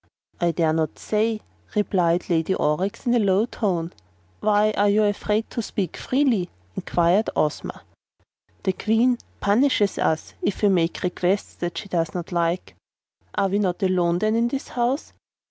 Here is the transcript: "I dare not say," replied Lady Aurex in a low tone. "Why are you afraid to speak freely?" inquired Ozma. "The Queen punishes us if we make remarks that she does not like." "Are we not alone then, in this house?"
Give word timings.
"I 0.39 0.49
dare 0.49 0.73
not 0.73 0.97
say," 0.97 1.41
replied 1.75 2.27
Lady 2.27 2.55
Aurex 2.55 3.05
in 3.05 3.13
a 3.13 3.19
low 3.19 3.45
tone. 3.45 3.93
"Why 4.39 4.71
are 4.71 4.89
you 4.89 5.03
afraid 5.03 5.47
to 5.51 5.61
speak 5.61 5.95
freely?" 5.95 6.49
inquired 6.75 7.29
Ozma. 7.35 7.83
"The 8.63 8.73
Queen 8.73 9.19
punishes 9.41 9.99
us 9.99 10.33
if 10.41 10.63
we 10.63 10.69
make 10.69 11.03
remarks 11.03 11.53
that 11.57 11.77
she 11.77 11.87
does 11.87 12.15
not 12.15 12.31
like." 12.31 12.73
"Are 13.35 13.49
we 13.49 13.59
not 13.59 13.83
alone 13.83 14.17
then, 14.17 14.35
in 14.35 14.47
this 14.47 14.69
house?" 14.69 15.13